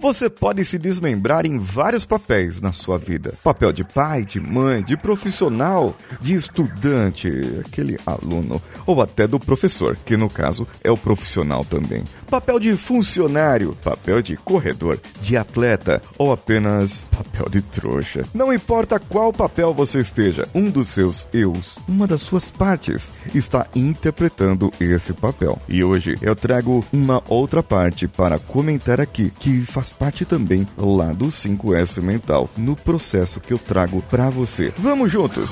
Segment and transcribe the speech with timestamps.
[0.00, 4.80] Você pode se desmembrar em vários papéis na sua vida: papel de pai, de mãe,
[4.80, 7.28] de profissional, de estudante,
[7.66, 12.04] aquele aluno, ou até do professor, que no caso é o profissional também.
[12.30, 18.24] Papel de funcionário, papel de corredor, de atleta ou apenas papel de trouxa.
[18.32, 23.66] Não importa qual papel você esteja, um dos seus eus, uma das suas partes, está
[23.74, 25.60] interpretando esse papel.
[25.68, 31.12] E hoje eu trago uma outra parte para comentar aqui, que faz parte também lá
[31.12, 34.72] do 5S Mental, no processo que eu trago para você.
[34.78, 35.50] Vamos juntos!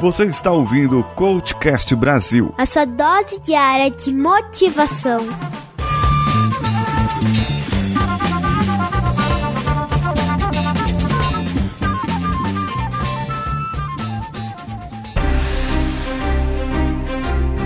[0.00, 2.54] Você está ouvindo o Coachcast Brasil.
[2.56, 5.20] A sua dose diária de motivação.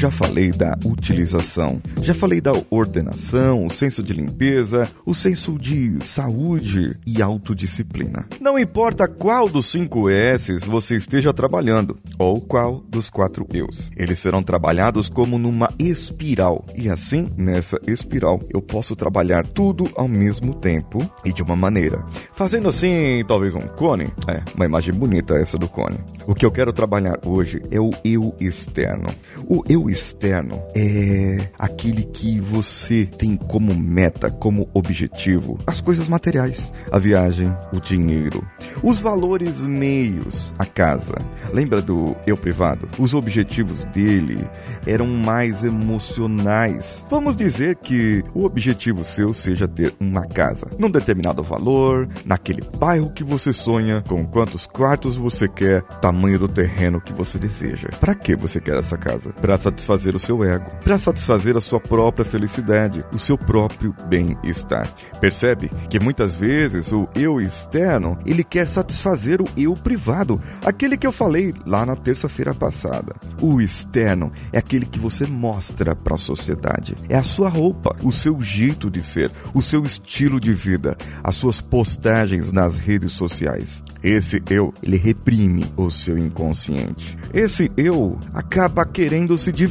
[0.00, 6.02] Já falei da utilização, já falei da ordenação, o senso de limpeza, o senso de
[6.02, 8.26] saúde e autodisciplina.
[8.40, 13.90] Não importa qual dos cinco S's você esteja trabalhando, ou qual dos quatro Eus.
[13.94, 16.64] Eles serão trabalhados como numa espiral.
[16.74, 22.02] E assim, nessa espiral, eu posso trabalhar tudo ao mesmo tempo e de uma maneira.
[22.32, 24.04] Fazendo assim, talvez um cone.
[24.26, 25.98] É, uma imagem bonita essa do cone.
[26.26, 29.08] O que eu quero trabalhar hoje é o eu externo.
[29.46, 36.72] O eu externo é aquele que você tem como meta, como objetivo, as coisas materiais,
[36.90, 38.46] a viagem, o dinheiro,
[38.82, 41.14] os valores meios, a casa.
[41.52, 42.88] Lembra do eu privado?
[42.98, 44.38] Os objetivos dele
[44.86, 47.04] eram mais emocionais.
[47.10, 53.10] Vamos dizer que o objetivo seu seja ter uma casa num determinado valor, naquele bairro
[53.10, 57.88] que você sonha, com quantos quartos você quer, tamanho do terreno que você deseja.
[58.00, 59.32] Para que você quer essa casa?
[59.32, 59.79] Para satisfazer
[60.14, 64.88] o seu ego, para satisfazer a sua própria felicidade, o seu próprio bem-estar.
[65.20, 71.06] Percebe que muitas vezes o eu externo, ele quer satisfazer o eu privado, aquele que
[71.06, 73.14] eu falei lá na terça-feira passada.
[73.40, 76.94] O externo é aquele que você mostra para a sociedade.
[77.08, 81.36] É a sua roupa, o seu jeito de ser, o seu estilo de vida, as
[81.36, 83.82] suas postagens nas redes sociais.
[84.02, 87.18] Esse eu, ele reprime o seu inconsciente.
[87.34, 89.69] Esse eu acaba querendo se divertir,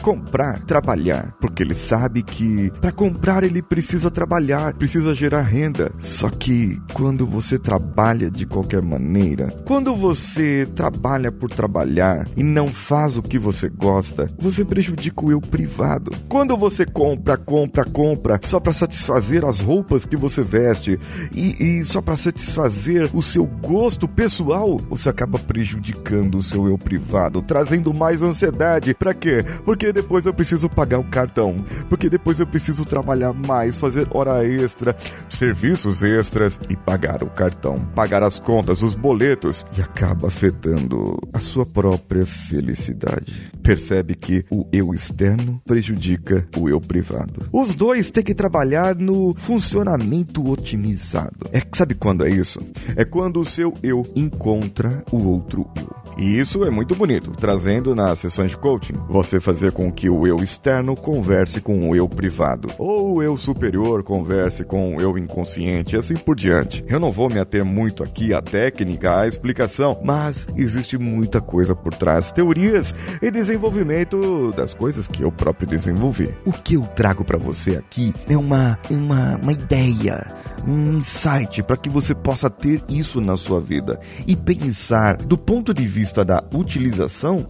[0.00, 5.92] comprar, trabalhar, porque ele sabe que para comprar ele precisa trabalhar, precisa gerar renda.
[5.98, 12.68] Só que quando você trabalha de qualquer maneira, quando você trabalha por trabalhar e não
[12.68, 16.10] faz o que você gosta, você prejudica o eu privado.
[16.28, 20.98] Quando você compra, compra, compra só para satisfazer as roupas que você veste
[21.34, 26.78] e, e só para satisfazer o seu gosto pessoal, você acaba prejudicando o seu eu
[26.78, 28.94] privado, trazendo mais ansiedade.
[28.94, 29.33] Para quê?
[29.42, 34.46] Porque depois eu preciso pagar o cartão, porque depois eu preciso trabalhar mais, fazer hora
[34.46, 34.96] extra,
[35.28, 41.40] serviços extras e pagar o cartão, pagar as contas, os boletos e acaba afetando a
[41.40, 43.50] sua própria felicidade.
[43.62, 47.48] Percebe que o eu externo prejudica o eu privado.
[47.52, 51.48] Os dois têm que trabalhar no funcionamento otimizado.
[51.52, 52.60] É sabe quando é isso?
[52.96, 56.03] É quando o seu eu encontra o outro eu.
[56.16, 60.26] E isso é muito bonito, trazendo nas sessões de coaching, você fazer com que o
[60.26, 65.18] eu externo converse com o eu privado, ou o eu superior converse com o eu
[65.18, 66.84] inconsciente, e assim por diante.
[66.86, 71.74] Eu não vou me ater muito aqui à técnica, à explicação, mas existe muita coisa
[71.74, 76.32] por trás, teorias e desenvolvimento das coisas que eu próprio desenvolvi.
[76.44, 80.24] O que eu trago para você aqui é uma, uma, uma ideia,
[80.66, 85.74] um insight para que você possa ter isso na sua vida e pensar do ponto
[85.74, 87.46] de vista da utilização,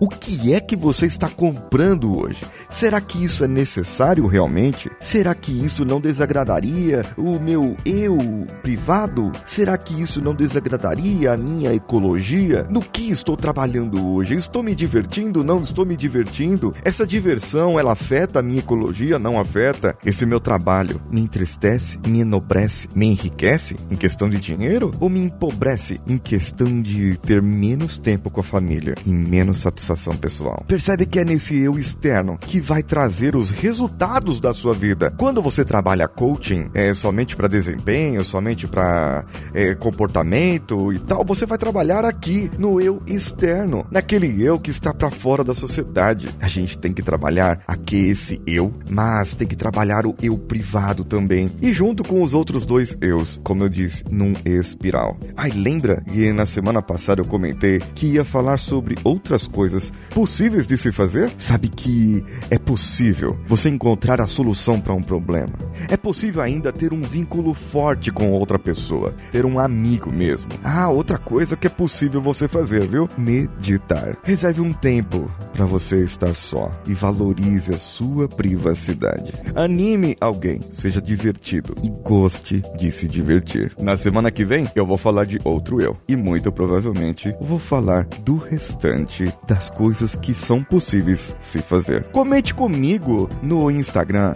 [0.00, 2.44] o que é que você está comprando hoje?
[2.70, 4.90] Será que isso é necessário realmente?
[5.00, 8.18] Será que isso não desagradaria o meu eu
[8.62, 9.32] privado?
[9.46, 12.66] Será que isso não desagradaria a minha ecologia?
[12.70, 14.34] No que estou trabalhando hoje?
[14.34, 15.42] Estou me divertindo?
[15.44, 16.74] Não estou me divertindo?
[16.84, 19.18] Essa diversão, ela afeta a minha ecologia?
[19.18, 19.96] Não afeta?
[20.04, 25.20] Esse meu trabalho me entristece, me enobrece, me enriquece em questão de dinheiro ou me
[25.20, 30.64] empobrece em questão de ter menos tempo com a família e menos satisfação pessoal?
[30.66, 35.12] Percebe que é nesse eu externo que vai trazer os resultados da sua vida.
[35.16, 39.24] Quando você trabalha coaching é somente para desempenho, somente para
[39.54, 44.92] é, comportamento e tal, você vai trabalhar aqui no eu externo, naquele eu que está
[44.92, 46.28] para fora da sociedade.
[46.40, 51.04] A gente tem que trabalhar aqui esse eu, mas tem que trabalhar o eu privado
[51.04, 55.16] também e junto com os outros dois eus, como eu disse, num espiral.
[55.36, 60.66] Ai, lembra que na semana passada eu comentei que ia falar sobre outras coisas possíveis
[60.66, 61.30] de se fazer?
[61.38, 65.54] Sabe que é possível você encontrar a solução para um problema.
[65.88, 70.50] É possível ainda ter um vínculo forte com outra pessoa, ter um amigo mesmo.
[70.62, 73.08] Ah, outra coisa que é possível você fazer, viu?
[73.16, 74.16] Meditar.
[74.22, 79.32] Reserve um tempo para você estar só e valorize a sua privacidade.
[79.54, 83.72] Anime alguém, seja divertido e goste de se divertir.
[83.80, 87.77] Na semana que vem eu vou falar de outro eu e muito provavelmente vou falar
[88.24, 92.06] do restante das coisas que são possíveis se fazer.
[92.08, 94.34] Comente comigo no Instagram,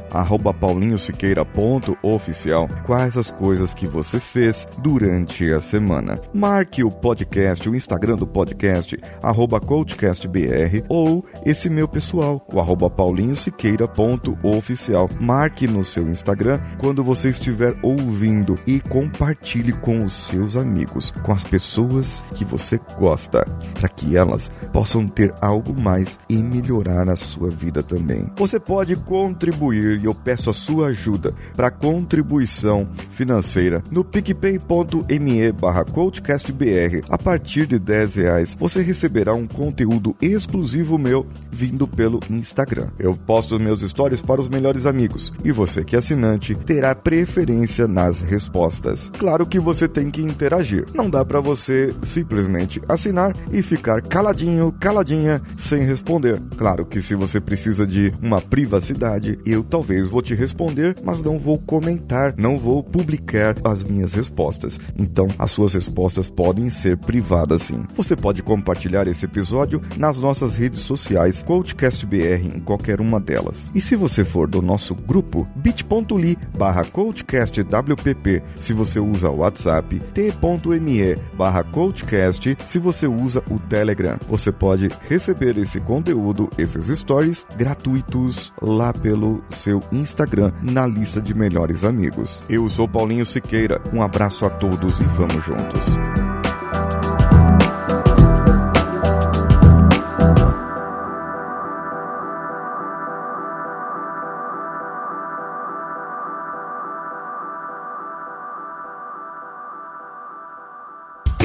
[0.60, 6.18] paulinhosiqueira.oficial, quais as coisas que você fez durante a semana.
[6.32, 12.88] Marque o podcast, o Instagram do podcast, arroba coachcastbr, ou esse meu pessoal, o arroba
[12.88, 15.10] paulinhosiqueira.oficial.
[15.20, 21.32] Marque no seu Instagram quando você estiver ouvindo e compartilhe com os seus amigos, com
[21.32, 23.31] as pessoas que você gosta,
[23.74, 28.26] para que elas possam ter algo mais e melhorar a sua vida também.
[28.36, 35.84] Você pode contribuir e eu peço a sua ajuda para contribuição financeira no picpay.me barra
[35.84, 37.02] coachcastbr.
[37.08, 42.88] A partir de 10 reais você receberá um conteúdo exclusivo meu vindo pelo Instagram.
[42.98, 47.86] Eu posto meus stories para os melhores amigos e você que é assinante terá preferência
[47.86, 49.10] nas respostas.
[49.18, 50.86] Claro que você tem que interagir.
[50.94, 53.21] Não dá para você simplesmente assinar
[53.52, 56.40] e ficar caladinho, caladinha sem responder.
[56.56, 61.38] Claro que se você precisa de uma privacidade, eu talvez vou te responder, mas não
[61.38, 64.78] vou comentar, não vou publicar as minhas respostas.
[64.98, 67.84] Então, as suas respostas podem ser privadas sim.
[67.94, 73.70] Você pode compartilhar esse episódio nas nossas redes sociais, CoachCastBR em qualquer uma delas.
[73.74, 79.98] E se você for do nosso grupo, bit.ly barra CoachCastWPP se você usa o WhatsApp,
[80.14, 84.18] t.me barra CoachCast se você usa o Telegram.
[84.28, 91.34] Você pode receber esse conteúdo, esses stories gratuitos lá pelo seu Instagram na lista de
[91.34, 92.42] melhores amigos.
[92.48, 96.31] Eu sou Paulinho Siqueira, um abraço a todos e vamos juntos.